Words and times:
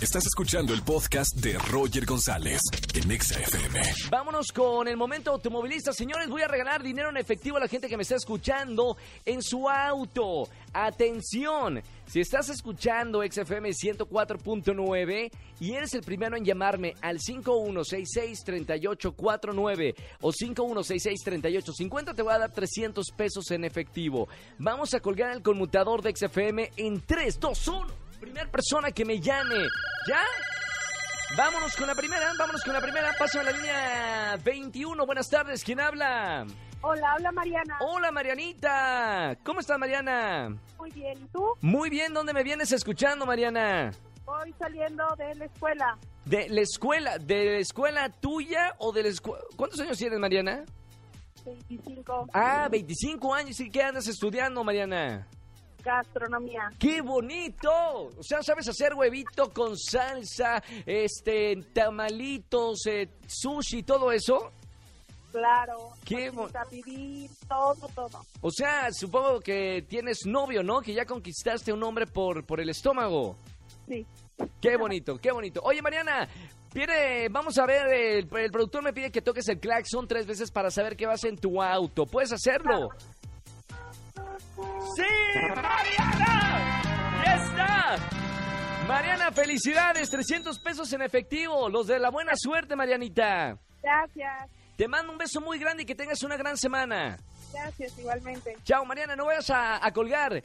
Estás 0.00 0.24
escuchando 0.26 0.72
el 0.74 0.82
podcast 0.82 1.34
de 1.38 1.58
Roger 1.58 2.06
González 2.06 2.60
en 2.94 3.10
Exa 3.10 3.40
FM. 3.40 3.80
Vámonos 4.08 4.52
con 4.52 4.86
el 4.86 4.96
momento 4.96 5.32
automovilista. 5.32 5.92
Señores, 5.92 6.28
voy 6.28 6.42
a 6.42 6.46
regalar 6.46 6.84
dinero 6.84 7.10
en 7.10 7.16
efectivo 7.16 7.56
a 7.56 7.60
la 7.60 7.66
gente 7.66 7.88
que 7.88 7.96
me 7.96 8.04
está 8.04 8.14
escuchando 8.14 8.96
en 9.24 9.42
su 9.42 9.68
auto. 9.68 10.48
Atención, 10.72 11.82
si 12.06 12.20
estás 12.20 12.48
escuchando 12.48 13.24
XFM 13.28 13.70
104.9 13.70 15.32
y 15.58 15.72
eres 15.72 15.94
el 15.94 16.02
primero 16.02 16.36
en 16.36 16.44
llamarme 16.44 16.94
al 17.00 17.18
5166-3849 17.18 19.96
o 20.20 20.30
5166-3850, 20.30 22.14
te 22.14 22.22
voy 22.22 22.34
a 22.34 22.38
dar 22.38 22.52
300 22.52 23.04
pesos 23.16 23.50
en 23.50 23.64
efectivo. 23.64 24.28
Vamos 24.58 24.94
a 24.94 25.00
colgar 25.00 25.32
el 25.32 25.42
conmutador 25.42 26.02
de 26.02 26.14
XFM 26.14 26.70
en 26.76 27.00
3, 27.00 27.40
2, 27.40 27.68
1. 27.68 27.97
Persona 28.46 28.92
que 28.92 29.04
me 29.04 29.20
llame. 29.20 29.66
¿Ya? 30.06 30.20
Vámonos 31.36 31.76
con 31.76 31.86
la 31.86 31.94
primera, 31.94 32.32
vámonos 32.38 32.62
con 32.62 32.72
la 32.72 32.80
primera. 32.80 33.12
Paso 33.18 33.40
a 33.40 33.42
la 33.42 33.52
línea 33.52 34.38
21. 34.42 35.04
Buenas 35.04 35.28
tardes, 35.28 35.62
¿quién 35.62 35.80
habla? 35.80 36.46
Hola, 36.80 37.12
habla 37.12 37.32
Mariana. 37.32 37.76
Hola, 37.80 38.10
Marianita. 38.12 39.36
¿Cómo 39.44 39.60
estás, 39.60 39.78
Mariana? 39.78 40.56
Muy 40.78 40.90
bien, 40.92 41.18
¿y 41.22 41.28
tú? 41.28 41.54
Muy 41.60 41.90
bien, 41.90 42.14
¿dónde 42.14 42.32
me 42.32 42.42
vienes 42.42 42.72
escuchando, 42.72 43.26
Mariana? 43.26 43.92
Voy 44.24 44.54
saliendo 44.58 45.04
de 45.16 45.34
la 45.34 45.44
escuela. 45.44 45.98
¿De 46.24 46.48
la 46.48 46.60
escuela? 46.60 47.18
¿De 47.18 47.44
la 47.44 47.58
escuela 47.58 48.08
tuya 48.10 48.74
o 48.78 48.92
de 48.92 49.02
la 49.02 49.08
escuela? 49.08 49.42
¿Cuántos 49.56 49.80
años 49.80 49.98
tienes, 49.98 50.18
Mariana? 50.18 50.64
25. 51.44 52.28
Ah, 52.32 52.68
25 52.70 53.34
años. 53.34 53.58
¿Y 53.60 53.70
qué 53.70 53.82
andas 53.82 54.06
estudiando, 54.06 54.62
Mariana? 54.62 55.26
Gastronomía. 55.82 56.70
¡Qué 56.78 57.00
bonito! 57.00 57.70
O 58.18 58.22
sea, 58.22 58.42
¿sabes 58.42 58.68
hacer 58.68 58.94
huevito 58.94 59.50
con 59.52 59.76
salsa, 59.76 60.62
este, 60.84 61.56
tamalitos, 61.72 62.86
eh, 62.86 63.08
sushi, 63.26 63.82
todo 63.82 64.12
eso? 64.12 64.52
Claro. 65.30 65.90
Qué 66.04 66.32
vivir, 66.70 67.30
todo, 67.48 67.88
todo. 67.94 68.24
O 68.40 68.50
sea, 68.50 68.90
supongo 68.92 69.40
que 69.40 69.84
tienes 69.88 70.26
novio, 70.26 70.62
¿no? 70.62 70.80
Que 70.80 70.94
ya 70.94 71.04
conquistaste 71.04 71.72
un 71.72 71.82
hombre 71.82 72.06
por, 72.06 72.44
por 72.44 72.60
el 72.60 72.70
estómago. 72.70 73.36
Sí. 73.86 74.06
Qué 74.60 74.76
bonito, 74.76 75.18
qué 75.18 75.30
bonito. 75.32 75.60
Oye, 75.64 75.82
Mariana, 75.82 76.28
pide, 76.72 77.28
vamos 77.28 77.58
a 77.58 77.66
ver, 77.66 77.86
el, 77.88 78.28
el 78.36 78.50
productor 78.50 78.82
me 78.82 78.92
pide 78.92 79.10
que 79.10 79.20
toques 79.20 79.48
el 79.48 79.60
claxon 79.60 80.08
tres 80.08 80.26
veces 80.26 80.50
para 80.50 80.70
saber 80.70 80.96
qué 80.96 81.06
vas 81.06 81.24
en 81.24 81.36
tu 81.36 81.60
auto. 81.62 82.06
¿Puedes 82.06 82.32
hacerlo? 82.32 82.88
¡Sí! 84.96 85.02
¡Mariana! 85.54 86.82
¡Ya 87.24 87.34
está! 87.34 87.96
Mariana, 88.86 89.32
felicidades, 89.32 90.10
300 90.10 90.58
pesos 90.60 90.92
en 90.92 91.02
efectivo, 91.02 91.68
los 91.68 91.86
de 91.86 91.98
la 91.98 92.10
buena 92.10 92.32
suerte, 92.36 92.74
Marianita. 92.76 93.58
Gracias. 93.82 94.50
Te 94.76 94.88
mando 94.88 95.12
un 95.12 95.18
beso 95.18 95.40
muy 95.40 95.58
grande 95.58 95.82
y 95.82 95.86
que 95.86 95.94
tengas 95.94 96.22
una 96.22 96.36
gran 96.36 96.56
semana. 96.56 97.18
Gracias, 97.52 97.98
igualmente. 97.98 98.56
Chao, 98.64 98.84
Mariana, 98.84 99.16
no 99.16 99.26
vayas 99.26 99.50
a, 99.50 99.84
a 99.84 99.92
colgar. 99.92 100.42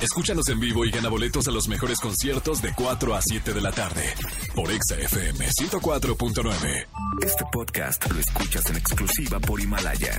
Escúchanos 0.00 0.48
en 0.48 0.60
vivo 0.60 0.84
y 0.84 0.90
gana 0.90 1.08
boletos 1.08 1.48
a 1.48 1.50
los 1.50 1.68
mejores 1.68 2.00
conciertos 2.00 2.60
de 2.62 2.72
4 2.74 3.14
a 3.14 3.20
7 3.22 3.52
de 3.52 3.60
la 3.60 3.72
tarde 3.72 4.12
por 4.54 4.70
Exa 4.70 4.94
FM 4.96 5.46
104.9. 5.48 6.86
Este 7.24 7.44
podcast 7.50 8.10
lo 8.10 8.20
escuchas 8.20 8.66
en 8.70 8.76
exclusiva 8.76 9.38
por 9.40 9.60
Himalaya. 9.60 10.18